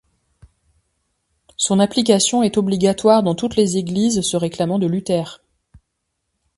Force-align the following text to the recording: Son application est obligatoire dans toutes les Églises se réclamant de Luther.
Son 1.57 1.79
application 1.79 2.41
est 2.41 2.57
obligatoire 2.57 3.21
dans 3.21 3.35
toutes 3.35 3.55
les 3.55 3.77
Églises 3.77 4.21
se 4.21 4.35
réclamant 4.35 4.79
de 4.79 4.87
Luther. 4.87 5.43